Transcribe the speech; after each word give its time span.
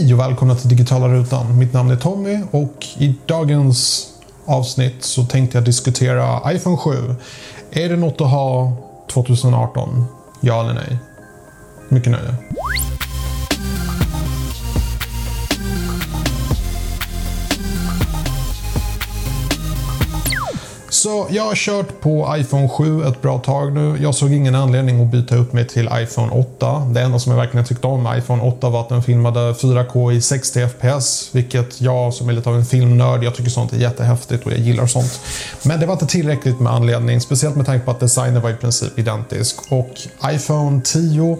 Hej 0.00 0.14
och 0.14 0.20
välkomna 0.20 0.54
till 0.54 0.68
Digitala 0.68 1.08
Rutan. 1.08 1.58
Mitt 1.58 1.72
namn 1.72 1.90
är 1.90 1.96
Tommy 1.96 2.40
och 2.50 2.86
i 2.98 3.14
dagens 3.26 4.08
avsnitt 4.46 5.04
så 5.04 5.24
tänkte 5.24 5.58
jag 5.58 5.64
diskutera 5.64 6.52
iPhone 6.52 6.76
7. 6.76 6.90
Är 7.70 7.88
det 7.88 7.96
något 7.96 8.20
att 8.20 8.30
ha 8.30 8.72
2018? 9.12 10.04
Ja 10.40 10.60
eller 10.60 10.74
nej? 10.74 10.98
Mycket 11.88 12.12
nöje. 12.12 12.34
Så 21.06 21.26
jag 21.30 21.42
har 21.42 21.54
kört 21.54 22.00
på 22.00 22.34
iPhone 22.38 22.68
7 22.68 23.04
ett 23.04 23.22
bra 23.22 23.38
tag 23.38 23.72
nu. 23.72 23.96
Jag 24.02 24.14
såg 24.14 24.32
ingen 24.32 24.54
anledning 24.54 25.02
att 25.02 25.10
byta 25.10 25.36
upp 25.36 25.52
mig 25.52 25.66
till 25.66 25.88
iPhone 25.92 26.32
8. 26.32 26.80
Det 26.94 27.00
enda 27.00 27.18
som 27.18 27.32
jag 27.32 27.38
verkligen 27.38 27.66
tyckte 27.66 27.86
om 27.86 28.02
med 28.02 28.18
iPhone 28.18 28.42
8 28.42 28.70
var 28.70 28.80
att 28.80 28.88
den 28.88 29.02
filmade 29.02 29.52
4K 29.52 30.12
i 30.12 30.20
60 30.20 30.68
FPS. 30.68 31.30
Vilket 31.32 31.80
jag 31.80 32.14
som 32.14 32.28
är 32.28 32.32
lite 32.32 32.48
av 32.48 32.56
en 32.56 32.64
filmnörd, 32.64 33.24
jag 33.24 33.34
tycker 33.34 33.50
sånt 33.50 33.72
är 33.72 33.76
jättehäftigt 33.76 34.46
och 34.46 34.52
jag 34.52 34.58
gillar 34.58 34.86
sånt. 34.86 35.20
Men 35.62 35.80
det 35.80 35.86
var 35.86 35.92
inte 35.92 36.06
tillräckligt 36.06 36.60
med 36.60 36.72
anledning, 36.72 37.20
speciellt 37.20 37.56
med 37.56 37.66
tanke 37.66 37.84
på 37.84 37.90
att 37.90 38.00
designen 38.00 38.42
var 38.42 38.50
i 38.50 38.54
princip 38.54 38.98
identisk. 38.98 39.56
Och 39.68 39.90
iPhone 40.30 40.80
10 40.84 41.38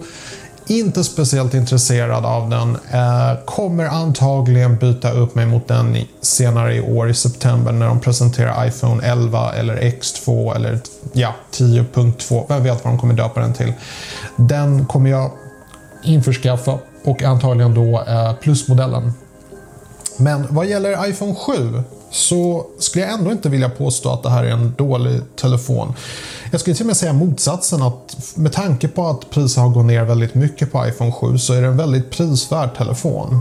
inte 0.67 1.03
speciellt 1.03 1.53
intresserad 1.53 2.25
av 2.25 2.49
den. 2.49 2.77
Eh, 2.91 3.39
kommer 3.45 3.85
antagligen 3.85 4.77
byta 4.77 5.11
upp 5.11 5.35
mig 5.35 5.45
mot 5.45 5.67
den 5.67 5.97
senare 6.21 6.75
i 6.75 6.81
år 6.81 7.09
i 7.09 7.13
september 7.13 7.71
när 7.71 7.87
de 7.87 7.99
presenterar 7.99 8.67
iPhone 8.67 9.07
11 9.07 9.53
eller 9.53 9.75
X2 9.75 10.55
eller 10.55 10.79
ja, 11.13 11.35
10.2. 11.51 12.45
Vem 12.49 12.63
vet 12.63 12.83
vad 12.83 12.93
de 12.93 12.99
kommer 12.99 13.13
döpa 13.13 13.39
den 13.39 13.53
till. 13.53 13.73
Den 14.35 14.85
kommer 14.85 15.09
jag 15.09 15.31
införskaffa 16.03 16.79
och 17.03 17.23
antagligen 17.23 17.73
då 17.73 18.03
eh, 18.07 18.33
plusmodellen. 18.33 19.13
Men 20.17 20.47
vad 20.49 20.65
gäller 20.65 21.09
iPhone 21.09 21.35
7 21.35 21.83
så 22.11 22.65
skulle 22.79 23.05
jag 23.05 23.13
ändå 23.13 23.31
inte 23.31 23.49
vilja 23.49 23.69
påstå 23.69 24.09
att 24.09 24.23
det 24.23 24.29
här 24.29 24.43
är 24.43 24.49
en 24.49 24.73
dålig 24.77 25.21
telefon. 25.35 25.93
Jag 26.51 26.61
skulle 26.61 26.75
till 26.75 26.83
och 26.83 26.87
med 26.87 26.97
säga 26.97 27.13
motsatsen 27.13 27.81
att 27.81 28.17
med 28.35 28.53
tanke 28.53 28.87
på 28.87 29.07
att 29.07 29.29
priset 29.29 29.63
har 29.63 29.69
gått 29.69 29.85
ner 29.85 30.03
väldigt 30.03 30.35
mycket 30.35 30.71
på 30.71 30.87
iPhone 30.87 31.11
7 31.11 31.37
så 31.37 31.53
är 31.53 31.61
det 31.61 31.67
en 31.67 31.77
väldigt 31.77 32.11
prisvärd 32.11 32.77
telefon. 32.77 33.39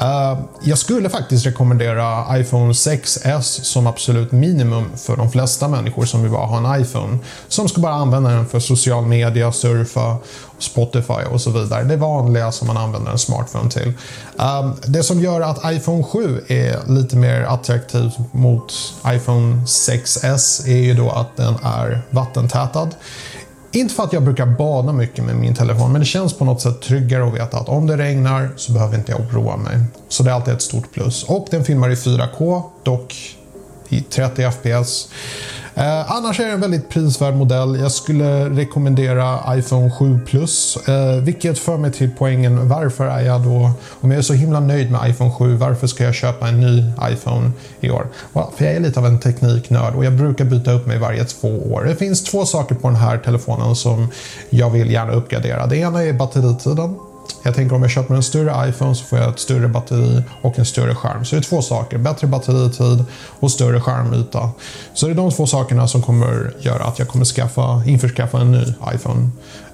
Uh, 0.00 0.40
jag 0.62 0.78
skulle 0.78 1.08
faktiskt 1.08 1.46
rekommendera 1.46 2.38
iPhone 2.38 2.72
6S 2.72 3.42
som 3.62 3.86
absolut 3.86 4.32
minimum 4.32 4.90
för 4.96 5.16
de 5.16 5.30
flesta 5.30 5.68
människor 5.68 6.04
som 6.04 6.22
vill 6.22 6.30
bara 6.30 6.46
ha 6.46 6.74
en 6.74 6.82
iPhone. 6.82 7.18
Som 7.48 7.68
ska 7.68 7.80
bara 7.80 7.94
använda 7.94 8.30
den 8.30 8.46
för 8.46 8.60
social 8.60 9.06
media, 9.06 9.52
surfa, 9.52 10.16
Spotify 10.58 11.24
och 11.32 11.40
så 11.40 11.50
vidare. 11.50 11.84
Det 11.84 11.96
vanliga 11.96 12.52
som 12.52 12.66
man 12.66 12.76
använder 12.76 13.12
en 13.12 13.18
smartphone 13.18 13.70
till. 13.70 13.92
Um, 14.36 14.76
det 14.86 15.02
som 15.02 15.20
gör 15.20 15.40
att 15.40 15.72
iPhone 15.72 16.04
7 16.04 16.40
är 16.48 16.80
lite 16.86 17.16
mer 17.16 17.42
attraktiv 17.42 18.10
mot 18.32 18.72
iPhone 19.06 19.56
6S 19.66 20.68
är 20.68 20.76
ju 20.76 20.94
då 20.94 21.10
att 21.10 21.36
den 21.36 21.54
är 21.62 22.02
vattentätad. 22.40 22.94
Inte 23.72 23.94
för 23.94 24.02
att 24.02 24.12
jag 24.12 24.22
brukar 24.22 24.46
bada 24.46 24.92
mycket 24.92 25.24
med 25.24 25.36
min 25.36 25.54
telefon, 25.54 25.92
men 25.92 26.00
det 26.00 26.06
känns 26.06 26.32
på 26.32 26.44
något 26.44 26.60
sätt 26.60 26.82
tryggare 26.82 27.28
att 27.28 27.34
veta 27.34 27.58
att 27.58 27.68
om 27.68 27.86
det 27.86 27.96
regnar 27.96 28.50
så 28.56 28.72
behöver 28.72 28.98
inte 28.98 29.12
jag 29.12 29.20
oroa 29.20 29.56
mig. 29.56 29.78
Så 30.08 30.22
det 30.22 30.30
är 30.30 30.34
alltid 30.34 30.54
ett 30.54 30.62
stort 30.62 30.92
plus. 30.92 31.24
Och 31.24 31.46
den 31.50 31.64
filmar 31.64 31.90
i 31.90 31.94
4K, 31.94 32.62
dock 32.82 33.36
i 33.88 34.00
30 34.00 34.50
FPS. 34.50 35.08
Eh, 35.74 36.12
annars 36.12 36.40
är 36.40 36.46
det 36.46 36.52
en 36.52 36.60
väldigt 36.60 36.88
prisvärd 36.88 37.34
modell. 37.34 37.80
Jag 37.80 37.92
skulle 37.92 38.48
rekommendera 38.50 39.56
iPhone 39.56 39.90
7 39.90 40.20
Plus. 40.26 40.76
Eh, 40.88 41.16
vilket 41.16 41.58
för 41.58 41.76
mig 41.76 41.92
till 41.92 42.10
poängen 42.18 42.68
varför 42.68 43.06
är 43.06 43.20
jag 43.20 43.40
då, 43.40 43.70
om 44.00 44.10
jag 44.10 44.18
är 44.18 44.22
så 44.22 44.34
himla 44.34 44.60
nöjd 44.60 44.90
med 44.90 45.10
iPhone 45.10 45.32
7, 45.32 45.56
varför 45.56 45.86
ska 45.86 46.04
jag 46.04 46.14
köpa 46.14 46.48
en 46.48 46.60
ny 46.60 46.84
iPhone 47.12 47.50
i 47.80 47.90
år? 47.90 48.06
Well, 48.32 48.44
för 48.56 48.64
jag 48.64 48.74
är 48.74 48.80
lite 48.80 49.00
av 49.00 49.06
en 49.06 49.18
tekniknörd 49.18 49.94
och 49.94 50.04
jag 50.04 50.12
brukar 50.12 50.44
byta 50.44 50.72
upp 50.72 50.86
mig 50.86 50.98
varje 50.98 51.24
två 51.24 51.48
år. 51.48 51.84
Det 51.84 51.96
finns 51.96 52.24
två 52.24 52.46
saker 52.46 52.74
på 52.74 52.88
den 52.88 52.96
här 52.96 53.18
telefonen 53.18 53.76
som 53.76 54.08
jag 54.50 54.70
vill 54.70 54.90
gärna 54.90 55.12
uppgradera. 55.12 55.66
Det 55.66 55.76
ena 55.76 56.02
är 56.04 56.12
batteritiden. 56.12 57.09
Jag 57.42 57.54
tänker 57.54 57.76
om 57.76 57.82
jag 57.82 57.90
köper 57.90 58.14
en 58.14 58.22
större 58.22 58.68
iPhone 58.68 58.94
så 58.94 59.04
får 59.04 59.18
jag 59.18 59.28
ett 59.28 59.38
större 59.38 59.68
batteri 59.68 60.22
och 60.42 60.58
en 60.58 60.64
större 60.64 60.94
skärm. 60.94 61.24
Så 61.24 61.36
det 61.36 61.40
är 61.40 61.42
två 61.42 61.62
saker. 61.62 61.98
Bättre 61.98 62.26
batteritid 62.26 63.04
och 63.40 63.50
större 63.50 63.80
skärmyta. 63.80 64.50
Så 64.94 65.06
det 65.06 65.12
är 65.12 65.16
de 65.16 65.30
två 65.30 65.46
sakerna 65.46 65.88
som 65.88 66.02
kommer 66.02 66.52
göra 66.60 66.84
att 66.84 66.98
jag 66.98 67.08
kommer 67.08 67.24
skaffa, 67.24 67.82
införskaffa 67.86 68.40
en 68.40 68.52
ny 68.52 68.64
iPhone. 68.94 69.30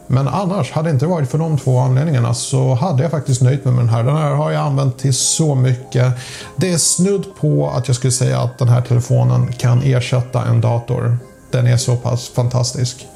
Men 0.07 0.29
annars, 0.29 0.73
hade 0.73 0.89
det 0.89 0.93
inte 0.93 1.07
varit 1.07 1.31
för 1.31 1.39
de 1.39 1.59
två 1.59 1.79
anledningarna 1.79 2.35
så 2.35 2.75
hade 2.75 3.03
jag 3.03 3.11
faktiskt 3.11 3.43
nöjt 3.43 3.65
mig 3.65 3.75
med 3.75 3.85
den 3.85 3.89
här. 3.89 4.03
Den 4.03 4.17
här 4.17 4.31
har 4.31 4.51
jag 4.51 4.63
använt 4.63 4.99
till 4.99 5.15
så 5.15 5.55
mycket. 5.55 6.13
Det 6.57 6.73
är 6.73 6.79
snudd 6.79 7.25
på 7.41 7.71
att 7.71 7.89
jag 7.89 7.97
skulle 7.97 8.13
säga 8.13 8.41
att 8.41 8.59
den 8.59 8.69
här 8.69 8.83
telefonen 8.83 9.53
kan 9.53 9.83
ersätta 9.83 10.45
en 10.45 10.61
dator. 10.61 11.19
Den 11.51 11.67
är 11.67 11.77
så 11.77 11.97
pass 11.97 12.29
fantastisk. 12.29 13.07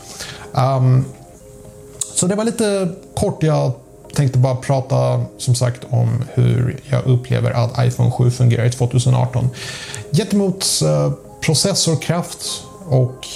Um, 0.53 1.05
så 2.15 2.27
det 2.27 2.35
var 2.35 2.45
lite 2.45 2.89
kort 3.17 3.43
jag 3.43 3.73
tänkte 4.15 4.39
bara 4.39 4.55
prata 4.55 5.25
som 5.39 5.55
sagt 5.55 5.81
om 5.91 6.25
hur 6.35 6.81
jag 6.89 7.07
upplever 7.07 7.51
att 7.51 7.87
iPhone 7.87 8.11
7 8.11 8.31
fungerar 8.31 8.65
i 8.65 8.71
2018. 8.71 9.49
Gentemot 10.13 10.67
eh, 10.85 11.13
processorkraft 11.41 12.63
och 12.89 13.27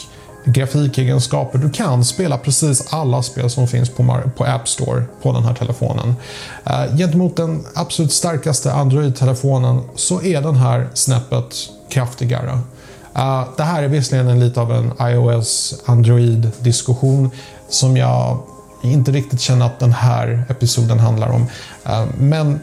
grafikegenskaper. 0.45 1.59
Du 1.59 1.71
kan 1.71 2.05
spela 2.05 2.39
precis 2.39 2.93
alla 2.93 3.23
spel 3.23 3.51
som 3.51 3.69
finns 3.69 3.91
på, 3.91 4.23
på 4.37 4.45
App 4.45 4.69
Store 4.69 5.05
på 5.23 5.33
den 5.33 5.45
här 5.45 5.55
telefonen. 5.55 6.15
Eh, 6.65 6.97
gentemot 6.97 7.37
den 7.37 7.65
absolut 7.75 8.13
starkaste 8.13 8.73
Android-telefonen 8.73 9.83
så 9.95 10.23
är 10.23 10.43
den 10.43 10.57
här 10.57 10.89
snäppet 10.95 11.55
kraftigare. 11.89 12.59
Uh, 13.17 13.45
det 13.57 13.63
här 13.63 13.83
är 13.83 13.89
visserligen 13.89 14.29
en 14.29 14.41
lite 14.41 14.61
av 14.61 14.73
en 14.73 14.93
iOS-Android-diskussion 14.93 17.31
som 17.69 17.97
jag 17.97 18.39
inte 18.93 19.13
riktigt 19.13 19.41
känner 19.41 19.67
att 19.67 19.79
den 19.79 19.93
här 19.93 20.45
episoden 20.49 20.99
handlar 20.99 21.29
om. 21.29 21.47
Eh, 21.85 22.05
men 22.19 22.61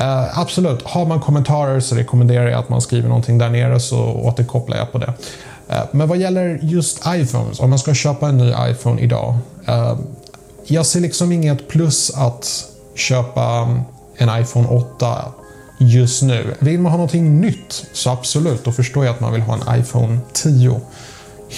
uh, 0.00 0.38
absolut, 0.38 0.82
har 0.82 1.06
man 1.06 1.20
kommentarer 1.20 1.80
så 1.80 1.94
rekommenderar 1.94 2.48
jag 2.48 2.58
att 2.58 2.68
man 2.68 2.80
skriver 2.80 3.08
någonting 3.08 3.38
där 3.38 3.50
nere 3.50 3.80
så 3.80 3.98
återkopplar 3.98 4.76
jag 4.76 4.92
på 4.92 4.98
det. 4.98 5.14
Uh, 5.70 5.82
men 5.90 6.08
vad 6.08 6.18
gäller 6.18 6.58
just 6.62 7.02
iPhones, 7.06 7.60
om 7.60 7.70
man 7.70 7.78
ska 7.78 7.94
köpa 7.94 8.28
en 8.28 8.38
ny 8.38 8.52
iPhone 8.70 9.00
idag. 9.00 9.34
jag 10.66 10.86
ser 10.86 11.00
liksom 11.00 11.32
inget 11.32 11.68
plus 11.68 12.10
att 12.14 12.64
köpa 12.94 13.68
en 14.16 14.40
iPhone 14.40 14.68
8 14.68 15.24
just 15.78 16.22
nu. 16.22 16.54
Vill 16.58 16.80
man 16.80 16.92
ha 16.92 16.96
någonting 16.96 17.40
nytt 17.40 17.86
så 17.92 18.10
absolut, 18.10 18.64
då 18.64 18.72
förstår 18.72 19.04
jag 19.04 19.14
att 19.14 19.20
man 19.20 19.32
vill 19.32 19.42
ha 19.42 19.54
en 19.54 19.80
iPhone 19.80 20.18
10. 20.32 20.80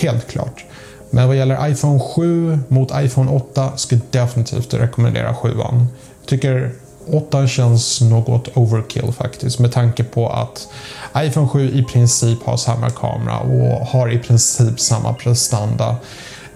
Helt 0.00 0.28
klart. 0.30 0.64
Men 1.10 1.28
vad 1.28 1.36
gäller 1.36 1.68
iPhone 1.68 2.00
7 2.00 2.58
mot 2.68 2.90
iPhone 2.94 3.30
8 3.30 3.72
skulle 3.76 4.00
jag 4.10 4.22
definitivt 4.22 4.74
rekommendera 4.74 5.34
7 5.34 5.48
Jag 5.58 5.86
tycker 6.26 6.72
8 7.12 7.46
känns 7.46 8.00
något 8.00 8.56
overkill 8.56 9.12
faktiskt 9.12 9.58
med 9.58 9.72
tanke 9.72 10.04
på 10.04 10.28
att 10.28 10.68
iPhone 11.16 11.48
7 11.48 11.70
i 11.70 11.82
princip 11.82 12.38
har 12.44 12.56
samma 12.56 12.90
kamera 12.90 13.38
och 13.38 13.86
har 13.86 14.12
i 14.12 14.18
princip 14.18 14.80
samma 14.80 15.14
prestanda. 15.14 15.96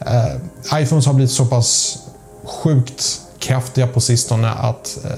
Uh, 0.07 0.83
iPhones 0.83 1.07
har 1.07 1.15
blivit 1.15 1.33
så 1.33 1.47
pass 1.47 1.99
sjukt 2.45 3.21
kraftiga 3.39 3.87
på 3.87 4.01
sistone 4.01 4.51
att 4.51 4.99
uh, 5.05 5.11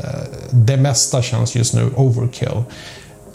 det 0.51 0.77
mesta 0.77 1.23
känns 1.23 1.55
just 1.55 1.75
nu 1.75 1.91
overkill. 1.97 2.63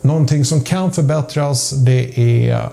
Någonting 0.02 0.46
som 0.46 0.62
kan 0.62 0.91
förbättras 0.91 1.69
det 1.69 2.19
är 2.19 2.69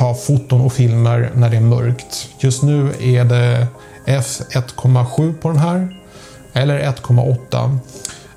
ta 0.00 0.14
foton 0.14 0.60
och 0.60 0.72
filmer 0.72 1.30
när 1.34 1.50
det 1.50 1.56
är 1.56 1.60
mörkt. 1.60 2.28
Just 2.38 2.62
nu 2.62 2.92
är 3.00 3.24
det 3.24 3.66
f1,7 4.06 5.34
på 5.40 5.48
den 5.48 5.58
här. 5.58 5.88
Eller 6.52 6.80
1,8. 6.80 7.78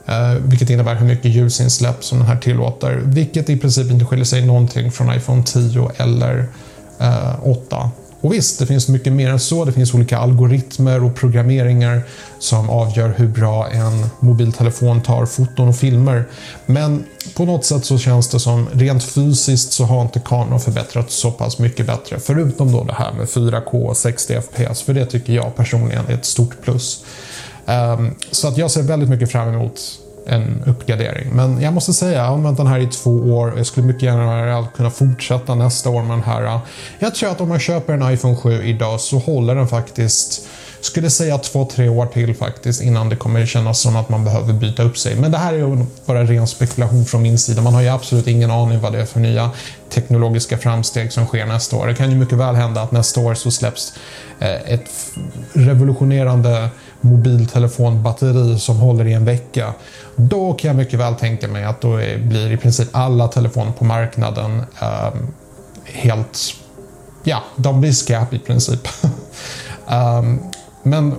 Eh, 0.06 0.42
vilket 0.42 0.70
innebär 0.70 0.96
hur 0.96 1.06
mycket 1.06 1.32
ljusinsläpp 1.32 2.04
som 2.04 2.18
den 2.18 2.28
här 2.28 2.38
tillåter. 2.38 3.02
Vilket 3.04 3.50
i 3.50 3.58
princip 3.58 3.92
inte 3.92 4.06
skiljer 4.06 4.26
sig 4.26 4.46
någonting 4.46 4.92
från 4.92 5.14
iPhone 5.16 5.44
10 5.44 5.92
eller 5.98 6.46
eh, 7.00 7.48
8. 7.48 7.92
Och 8.24 8.34
visst, 8.34 8.60
det 8.60 8.66
finns 8.66 8.88
mycket 8.88 9.14
mer 9.14 9.30
än 9.30 9.40
så. 9.40 9.66
Det 9.66 9.72
finns 9.72 9.94
olika 9.94 10.18
algoritmer 10.18 11.04
och 11.04 11.16
programmeringar 11.16 12.02
som 12.40 12.70
avgör 12.70 13.14
hur 13.18 13.28
bra 13.28 13.70
en 13.70 14.06
mobiltelefon 14.20 15.02
tar 15.02 15.26
foton 15.26 15.68
och 15.68 15.76
filmer. 15.76 16.26
Men 16.66 17.04
på 17.36 17.46
något 17.46 17.66
sätt 17.66 17.86
så 17.86 17.98
känns 17.98 18.28
det 18.28 18.40
som 18.40 18.68
rent 18.74 19.04
fysiskt 19.04 19.72
så 19.72 19.84
har 19.84 20.02
inte 20.02 20.20
kameran 20.20 20.60
förbättrats 20.60 21.16
så 21.16 21.32
pass 21.32 21.60
mycket 21.60 21.86
bättre. 21.86 22.20
Förutom 22.20 22.72
då 22.72 22.84
det 22.84 22.94
här 22.94 23.14
med 23.14 23.28
4K 23.28 23.88
och 23.88 23.98
60 23.98 24.42
FPS, 24.42 24.82
för 24.82 24.94
det 24.94 25.06
tycker 25.06 25.34
jag 25.34 25.56
personligen 25.56 26.06
är 26.08 26.14
ett 26.14 26.26
stort 26.26 26.62
plus. 26.62 27.06
Um, 27.66 28.16
så 28.32 28.48
att 28.48 28.58
jag 28.58 28.72
ser 28.72 28.82
väldigt 28.82 29.10
mycket 29.10 29.32
fram 29.32 29.54
emot 29.54 29.82
en 30.26 30.64
uppgradering. 30.66 31.30
Men 31.34 31.62
jag 31.62 31.74
måste 31.74 31.94
säga, 31.94 32.18
jag 32.18 32.26
har 32.26 32.34
använt 32.34 32.58
den 32.58 32.68
här 32.68 32.80
i 32.80 32.88
två 32.88 33.12
år. 33.12 33.54
Jag 33.58 33.66
skulle 33.66 33.88
mycket 33.88 34.04
gärna 34.04 34.68
kunna 34.76 34.90
fortsätta 34.90 35.56
nästa 35.56 35.90
år 35.90 36.02
med 36.02 36.18
den 36.18 36.24
här. 36.24 36.60
Jag 37.00 37.16
tror 37.16 37.30
att 37.30 37.42
om 37.42 37.50
man 37.50 37.60
köper 37.60 37.94
en 37.94 38.14
iPhone 38.14 38.36
7 38.36 38.64
idag 38.64 39.00
så 39.00 39.18
håller 39.18 39.56
den 39.56 39.68
faktiskt 39.68 40.48
skulle 40.86 41.10
säga 41.10 41.38
två, 41.38 41.66
tre 41.66 41.90
år 41.90 42.06
till 42.06 42.36
faktiskt 42.36 42.82
innan 42.82 43.10
det 43.10 43.16
kommer 43.16 43.46
kännas 43.46 43.80
som 43.80 43.96
att 43.96 44.10
man 44.10 44.24
behöver 44.24 44.54
byta 44.54 44.84
upp 44.84 44.98
sig. 44.98 45.16
Men 45.16 45.32
det 45.32 45.38
här 45.38 45.54
är 45.54 45.86
bara 46.06 46.24
ren 46.24 46.48
spekulation 46.48 47.06
från 47.06 47.22
min 47.22 47.38
sida. 47.38 47.62
Man 47.62 47.74
har 47.74 47.82
ju 47.82 47.88
absolut 47.88 48.28
ingen 48.28 48.52
aning 48.52 48.80
vad 48.80 48.92
det 48.92 49.02
är 49.02 49.06
för 49.06 49.20
nya 49.20 49.52
teknologiska 49.90 50.58
framsteg 50.58 51.14
som 51.14 51.26
sker 51.26 51.46
nästa 51.46 51.76
år. 51.76 51.88
Det 51.88 51.96
kan 51.96 52.12
ju 52.12 52.18
mycket 52.18 52.38
väl 52.38 52.56
hända 52.56 52.82
att 52.82 52.92
nästa 52.92 53.20
år 53.20 53.34
så 53.34 53.52
släpps 53.52 53.94
eh, 54.40 54.74
ett 54.74 54.90
revolutionerande 55.54 56.70
mobiltelefonbatteri 57.02 58.60
som 58.60 58.78
håller 58.78 59.08
i 59.08 59.14
en 59.14 59.26
vecka. 59.26 59.74
Då 60.16 60.54
kan 60.54 60.68
jag 60.68 60.78
mycket 60.78 61.00
väl 61.00 61.16
tänka 61.16 61.48
mig 61.48 61.64
att 61.64 61.82
då 61.82 61.96
blir 62.18 62.52
i 62.52 62.58
princip 62.58 62.90
alla 62.92 63.28
telefoner 63.28 63.72
på 63.72 63.86
marknaden 63.86 64.64
eh, 64.82 65.14
helt... 65.86 66.40
Ja, 67.24 67.44
de 67.56 67.82
blir 67.82 67.92
skräp 67.92 68.34
i 68.34 68.40
princip. 68.40 68.88
um, 69.88 70.42
men 70.84 71.16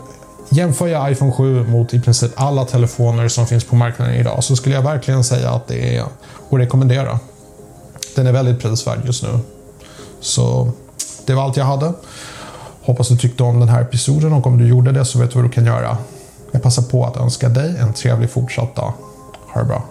jämför 0.49 0.87
jag 0.87 1.12
iPhone 1.12 1.32
7 1.32 1.64
mot 1.66 1.94
i 1.94 2.00
princip 2.00 2.32
alla 2.37 2.64
telefoner 2.64 3.28
som 3.28 3.46
finns 3.46 3.64
på 3.64 3.76
marknaden 3.76 4.14
idag 4.14 4.44
så 4.44 4.56
skulle 4.56 4.75
jag 4.75 4.82
verkligen 4.82 5.25
säga 5.25 5.50
att 5.50 5.69
det 5.69 5.96
är 5.96 6.02
att 6.02 6.12
rekommendera. 6.50 7.19
Den 8.16 8.26
är 8.26 8.32
väldigt 8.32 8.61
prisvärd 8.61 8.99
just 9.05 9.22
nu. 9.22 9.38
Så 10.20 10.72
det 11.26 11.34
var 11.34 11.43
allt 11.43 11.56
jag 11.56 11.64
hade. 11.64 11.93
Hoppas 12.82 13.08
du 13.08 13.16
tyckte 13.16 13.43
om 13.43 13.61
den 13.61 13.69
här 13.69 13.82
episoden 13.82 14.32
och 14.32 14.46
om 14.46 14.58
du 14.58 14.69
gjorde 14.69 14.93
det 14.93 15.05
så 15.05 15.19
vet 15.19 15.31
du 15.31 15.34
vad 15.34 15.44
du 15.44 15.52
kan 15.52 15.66
göra. 15.66 15.96
Jag 16.52 16.62
passar 16.62 16.82
på 16.82 17.06
att 17.06 17.16
önska 17.16 17.49
dig 17.49 17.76
en 17.78 17.93
trevlig 17.93 18.31
fortsatt 18.31 18.76
dag. 18.76 18.93
Ha 19.52 19.61
det 19.61 19.66
bra. 19.66 19.82